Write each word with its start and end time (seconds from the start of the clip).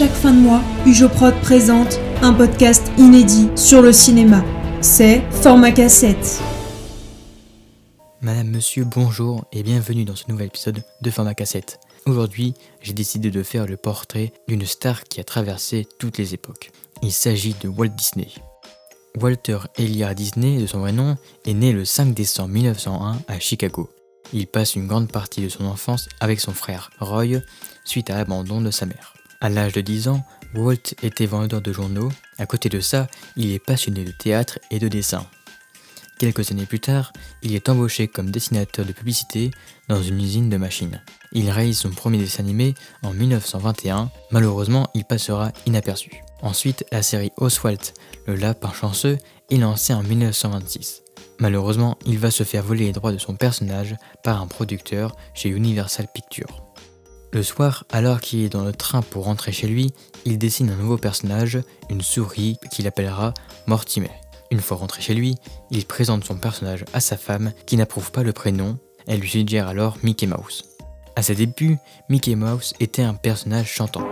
chaque 0.00 0.12
fin 0.12 0.32
de 0.32 0.38
mois, 0.38 0.62
Ujoprod 0.86 1.34
présente 1.42 2.00
un 2.22 2.32
podcast 2.32 2.90
inédit 2.96 3.50
sur 3.54 3.82
le 3.82 3.92
cinéma. 3.92 4.42
C'est 4.80 5.20
Format 5.30 5.72
Cassette. 5.72 6.40
Madame, 8.22 8.48
monsieur, 8.48 8.84
bonjour 8.84 9.44
et 9.52 9.62
bienvenue 9.62 10.06
dans 10.06 10.16
ce 10.16 10.24
nouvel 10.28 10.46
épisode 10.46 10.82
de 11.02 11.10
Format 11.10 11.34
Cassette. 11.34 11.80
Aujourd'hui, 12.06 12.54
j'ai 12.80 12.94
décidé 12.94 13.30
de 13.30 13.42
faire 13.42 13.66
le 13.66 13.76
portrait 13.76 14.32
d'une 14.48 14.64
star 14.64 15.04
qui 15.04 15.20
a 15.20 15.24
traversé 15.24 15.86
toutes 15.98 16.16
les 16.16 16.32
époques. 16.32 16.70
Il 17.02 17.12
s'agit 17.12 17.54
de 17.62 17.68
Walt 17.68 17.88
Disney. 17.88 18.28
Walter 19.20 19.58
Eliard 19.76 20.14
Disney, 20.14 20.62
de 20.62 20.66
son 20.66 20.78
vrai 20.78 20.92
nom, 20.92 21.18
est 21.44 21.52
né 21.52 21.72
le 21.72 21.84
5 21.84 22.14
décembre 22.14 22.54
1901 22.54 23.18
à 23.28 23.38
Chicago. 23.38 23.90
Il 24.32 24.46
passe 24.46 24.76
une 24.76 24.86
grande 24.86 25.12
partie 25.12 25.42
de 25.42 25.50
son 25.50 25.66
enfance 25.66 26.08
avec 26.20 26.40
son 26.40 26.54
frère 26.54 26.90
Roy 27.00 27.42
suite 27.84 28.08
à 28.08 28.16
l'abandon 28.16 28.62
de 28.62 28.70
sa 28.70 28.86
mère. 28.86 29.12
À 29.42 29.48
l'âge 29.48 29.72
de 29.72 29.80
10 29.80 30.08
ans, 30.08 30.22
Walt 30.54 30.94
était 31.02 31.24
vendeur 31.24 31.62
de 31.62 31.72
journaux. 31.72 32.10
À 32.36 32.44
côté 32.44 32.68
de 32.68 32.80
ça, 32.80 33.06
il 33.36 33.52
est 33.52 33.58
passionné 33.58 34.04
de 34.04 34.10
théâtre 34.10 34.58
et 34.70 34.78
de 34.78 34.88
dessin. 34.88 35.26
Quelques 36.18 36.50
années 36.50 36.66
plus 36.66 36.80
tard, 36.80 37.14
il 37.42 37.54
est 37.54 37.70
embauché 37.70 38.06
comme 38.06 38.30
dessinateur 38.30 38.84
de 38.84 38.92
publicité 38.92 39.50
dans 39.88 40.02
une 40.02 40.20
usine 40.20 40.50
de 40.50 40.58
machines. 40.58 41.00
Il 41.32 41.48
réalise 41.48 41.78
son 41.78 41.88
premier 41.88 42.18
dessin 42.18 42.42
animé 42.42 42.74
en 43.02 43.14
1921. 43.14 44.10
Malheureusement, 44.30 44.90
il 44.92 45.06
passera 45.06 45.52
inaperçu. 45.64 46.10
Ensuite, 46.42 46.84
la 46.92 47.00
série 47.00 47.32
Oswald, 47.38 47.80
le 48.26 48.34
lapin 48.34 48.72
chanceux, 48.74 49.16
est 49.50 49.56
lancée 49.56 49.94
en 49.94 50.02
1926. 50.02 51.00
Malheureusement, 51.38 51.96
il 52.04 52.18
va 52.18 52.30
se 52.30 52.44
faire 52.44 52.62
voler 52.62 52.84
les 52.84 52.92
droits 52.92 53.12
de 53.12 53.18
son 53.18 53.34
personnage 53.34 53.96
par 54.22 54.42
un 54.42 54.46
producteur 54.46 55.16
chez 55.32 55.48
Universal 55.48 56.08
Pictures. 56.12 56.62
Le 57.32 57.42
soir, 57.44 57.84
alors 57.92 58.20
qu'il 58.20 58.40
est 58.40 58.48
dans 58.48 58.64
le 58.64 58.72
train 58.72 59.02
pour 59.02 59.24
rentrer 59.24 59.52
chez 59.52 59.68
lui, 59.68 59.92
il 60.24 60.36
dessine 60.36 60.70
un 60.70 60.76
nouveau 60.76 60.96
personnage, 60.96 61.60
une 61.88 62.02
souris 62.02 62.56
qu'il 62.72 62.88
appellera 62.88 63.34
Mortimer. 63.66 64.10
Une 64.50 64.60
fois 64.60 64.78
rentré 64.78 65.00
chez 65.00 65.14
lui, 65.14 65.36
il 65.70 65.86
présente 65.86 66.24
son 66.24 66.36
personnage 66.36 66.84
à 66.92 66.98
sa 66.98 67.16
femme 67.16 67.52
qui 67.66 67.76
n'approuve 67.76 68.10
pas 68.10 68.24
le 68.24 68.32
prénom, 68.32 68.78
elle 69.06 69.20
lui 69.20 69.30
suggère 69.30 69.68
alors 69.68 69.96
Mickey 70.02 70.26
Mouse. 70.26 70.64
À 71.14 71.22
ses 71.22 71.36
débuts, 71.36 71.78
Mickey 72.08 72.34
Mouse 72.34 72.74
était 72.80 73.02
un 73.02 73.14
personnage 73.14 73.68
chantant. 73.68 74.06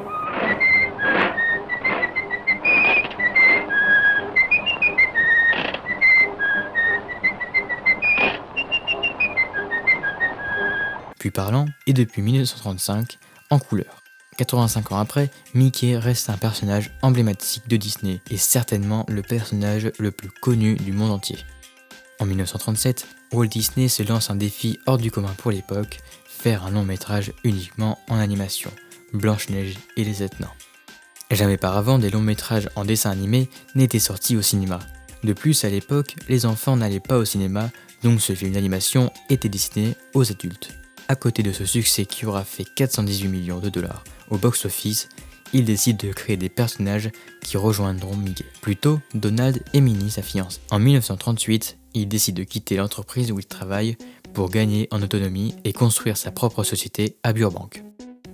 Parlant, 11.31 11.67
et 11.87 11.93
depuis 11.93 12.23
1935 12.23 13.19
en 13.51 13.59
couleur. 13.59 14.03
85 14.39 14.93
ans 14.93 14.99
après, 14.99 15.31
Mickey 15.55 15.97
reste 15.97 16.31
un 16.31 16.37
personnage 16.37 16.93
emblématique 17.03 17.69
de 17.69 17.77
Disney 17.77 18.21
et 18.31 18.37
certainement 18.37 19.05
le 19.09 19.23
personnage 19.23 19.91
le 19.99 20.11
plus 20.13 20.31
connu 20.31 20.77
du 20.77 20.93
monde 20.93 21.11
entier. 21.11 21.39
En 22.21 22.27
1937, 22.27 23.07
Walt 23.33 23.49
Disney 23.49 23.89
se 23.89 24.03
lance 24.03 24.31
un 24.31 24.37
défi 24.37 24.79
hors 24.87 24.99
du 24.99 25.11
commun 25.11 25.35
pour 25.37 25.51
l'époque, 25.51 25.99
faire 26.27 26.65
un 26.65 26.71
long 26.71 26.85
métrage 26.85 27.33
uniquement 27.43 27.99
en 28.09 28.17
animation, 28.19 28.71
Blanche-Neige 29.13 29.77
et 29.97 30.05
les 30.05 30.15
Sept. 30.15 30.37
Jamais 31.31 31.59
par 31.59 31.77
avant 31.77 31.99
des 31.99 32.11
longs 32.11 32.23
métrages 32.23 32.71
en 32.77 32.85
dessin 32.85 33.11
animé 33.11 33.51
n'étaient 33.75 33.99
sortis 33.99 34.37
au 34.37 34.43
cinéma. 34.43 34.79
De 35.25 35.33
plus, 35.33 35.65
à 35.65 35.69
l'époque, 35.69 36.15
les 36.29 36.47
enfants 36.47 36.77
n'allaient 36.77 37.01
pas 37.01 37.19
au 37.19 37.25
cinéma, 37.25 37.71
donc 38.03 38.21
ce 38.21 38.35
film 38.35 38.53
d'animation 38.53 39.13
était 39.29 39.49
destiné 39.49 39.95
aux 40.15 40.31
adultes. 40.31 40.79
À 41.11 41.17
côté 41.17 41.43
de 41.43 41.53
ce 41.53 41.65
succès 41.65 42.05
qui 42.05 42.27
aura 42.27 42.45
fait 42.45 42.67
418 42.77 43.29
millions 43.29 43.61
de 43.61 43.71
dollars 43.71 44.05
au 44.29 44.37
box-office, 44.37 45.09
il 45.55 45.65
décide 45.65 45.97
de 45.97 46.13
créer 46.13 46.37
des 46.37 46.51
personnages 46.51 47.11
qui 47.41 47.57
rejoindront 47.57 48.15
Mickey. 48.15 48.45
Plutôt, 48.61 49.01
Donald 49.15 49.63
et 49.73 49.81
Minnie, 49.81 50.11
sa 50.11 50.21
fiancée. 50.21 50.61
En 50.71 50.79
1938, 50.79 51.79
il 51.95 52.09
décide 52.09 52.37
de 52.37 52.45
quitter 52.45 52.77
l'entreprise 52.77 53.33
où 53.33 53.39
il 53.39 53.47
travaille 53.47 53.97
pour 54.35 54.51
gagner 54.51 54.87
en 54.91 55.01
autonomie 55.01 55.55
et 55.65 55.73
construire 55.73 56.19
sa 56.19 56.31
propre 56.31 56.63
société 56.63 57.17
à 57.23 57.33
Burbank. 57.33 57.83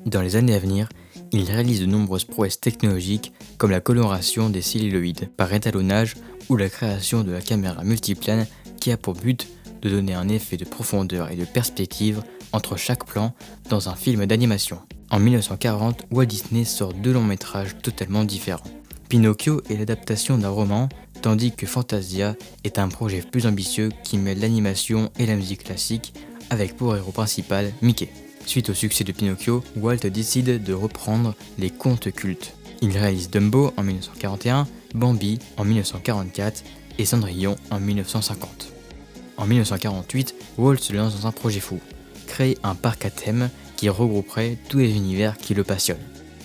Dans 0.05 0.21
les 0.21 0.35
années 0.35 0.57
à 0.57 0.59
venir, 0.59 0.89
il 1.31 1.45
réalise 1.45 1.81
de 1.81 1.87
nombreuses 1.87 2.25
prouesses 2.25 2.61
technologiques 2.61 3.33
comme 3.57 3.71
la 3.71 3.81
coloration 3.81 4.51
des 4.51 4.63
celluloïdes 4.63 5.31
par 5.37 5.53
étalonnage 5.53 6.15
ou 6.49 6.57
la 6.57 6.69
création 6.69 7.23
de 7.23 7.31
la 7.31 7.41
caméra 7.41 7.85
multiplane 7.85 8.49
qui 8.81 8.91
a 8.91 8.97
pour 8.97 9.15
but 9.15 9.47
de 9.81 9.91
donner 9.91 10.15
un 10.15 10.29
effet 10.29 10.57
de 10.57 10.65
profondeur 10.65 11.31
et 11.31 11.37
de 11.37 11.45
perspective 11.45 12.23
entre 12.55 12.77
chaque 12.77 13.05
plan 13.05 13.35
dans 13.69 13.89
un 13.89 13.95
film 13.95 14.25
d'animation. 14.27 14.79
En 15.11 15.19
1940, 15.19 16.07
Walt 16.11 16.27
Disney 16.27 16.65
sort 16.65 16.95
deux 16.95 17.13
longs 17.13 17.23
métrages 17.25 17.77
totalement 17.83 18.25
différents. 18.25 18.65
Pinocchio 19.09 19.61
est 19.69 19.77
l'adaptation 19.77 20.39
d'un 20.39 20.49
roman, 20.49 20.89
tandis 21.21 21.53
que 21.53 21.67
Fantasia 21.67 22.37
est 22.65 22.79
un 22.79 22.89
projet 22.89 23.21
plus 23.21 23.47
ambitieux 23.47 23.91
qui 24.03 24.19
mêle 24.19 24.41
l'animation 24.41 25.11
et 25.19 25.27
la 25.27 25.37
musique 25.37 25.65
classique 25.65 26.15
avec 26.51 26.77
pour 26.77 26.97
héros 26.97 27.13
principal 27.13 27.73
Mickey. 27.83 28.11
Suite 28.47 28.71
au 28.71 28.75
succès 28.75 29.05
de 29.05 29.13
Pinocchio, 29.13 29.65
Walt 29.77 30.07
décide 30.11 30.63
de 30.63 30.73
reprendre 30.73 31.35
les 31.59 31.71
contes 31.71 32.13
cultes. 32.13 32.55
Il 32.83 32.97
réalise 32.97 33.31
Dumbo 33.31 33.73
en 33.77 33.83
1941, 33.83 34.67
Bambi 34.95 35.39
en 35.57 35.65
1944 35.65 36.63
et 36.99 37.05
Cendrillon 37.05 37.57
en 37.71 37.81
1950. 37.81 38.69
En 39.37 39.47
1948, 39.47 40.35
Walt 40.59 40.77
se 40.77 40.93
lance 40.93 41.21
dans 41.21 41.27
un 41.27 41.33
projet 41.33 41.61
fou, 41.61 41.81
créer 42.35 42.59
un 42.65 42.75
parc 42.75 43.05
à 43.05 43.11
thème 43.11 43.49
qui 43.77 43.89
regrouperait 43.89 44.59
tous 44.69 44.79
les 44.79 44.97
univers 44.97 45.39
qui 45.39 45.55
le 45.55 45.63
passionnent. 45.63 46.03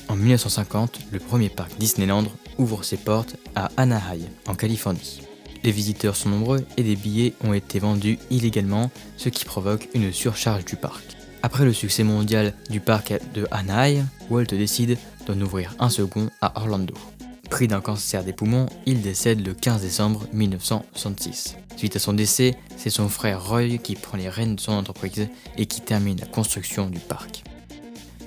En 0.07 0.15
1950, 0.15 0.99
le 1.11 1.17
premier 1.17 1.49
parc 1.49 1.75
Disneyland 1.79 2.25
ouvre 2.59 2.83
ses 2.83 2.97
portes 2.97 3.37
à 3.55 3.71
Anaheim, 3.75 4.29
en 4.47 4.53
Californie. 4.53 5.21
Les 5.63 5.71
visiteurs 5.71 6.15
sont 6.15 6.29
nombreux 6.29 6.63
et 6.77 6.83
des 6.83 6.95
billets 6.95 7.33
ont 7.43 7.53
été 7.53 7.79
vendus 7.79 8.19
illégalement, 8.29 8.91
ce 9.17 9.29
qui 9.29 9.45
provoque 9.45 9.89
une 9.95 10.13
surcharge 10.13 10.63
du 10.63 10.75
parc. 10.75 11.17
Après 11.41 11.65
le 11.65 11.73
succès 11.73 12.03
mondial 12.03 12.53
du 12.69 12.79
parc 12.79 13.13
de 13.33 13.47
Anaheim, 13.49 14.05
Walt 14.29 14.45
décide 14.45 14.95
d'en 15.25 15.41
ouvrir 15.41 15.73
un 15.79 15.89
second 15.89 16.29
à 16.39 16.53
Orlando. 16.55 16.93
Pris 17.49 17.67
d'un 17.67 17.81
cancer 17.81 18.23
des 18.23 18.33
poumons, 18.33 18.67
il 18.85 19.01
décède 19.01 19.45
le 19.45 19.53
15 19.53 19.81
décembre 19.81 20.27
1966. 20.33 21.57
Suite 21.77 21.95
à 21.95 21.99
son 21.99 22.13
décès, 22.13 22.55
c'est 22.77 22.89
son 22.89 23.09
frère 23.09 23.47
Roy 23.47 23.77
qui 23.77 23.95
prend 23.95 24.17
les 24.17 24.29
rênes 24.29 24.55
de 24.55 24.59
son 24.61 24.73
entreprise 24.73 25.27
et 25.57 25.65
qui 25.65 25.81
termine 25.81 26.19
la 26.19 26.27
construction 26.27 26.89
du 26.89 26.99
parc. 26.99 27.43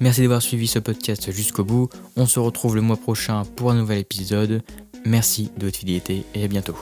Merci 0.01 0.23
d'avoir 0.23 0.43
suivi 0.43 0.67
ce 0.67 0.79
podcast 0.79 1.31
jusqu'au 1.31 1.65
bout. 1.65 1.89
On 2.17 2.27
se 2.27 2.41
retrouve 2.41 2.75
le 2.75 2.83
mois 2.83 2.97
prochain 2.97 3.45
pour 3.57 3.71
un 3.71 3.75
nouvel 3.75 3.99
épisode. 3.99 4.63
Merci 5.05 5.51
de 5.57 5.67
votre 5.67 5.79
fidélité 5.79 6.25
et 6.35 6.45
à 6.45 6.49
bientôt. 6.49 6.77